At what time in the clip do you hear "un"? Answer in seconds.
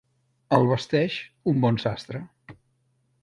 1.53-1.61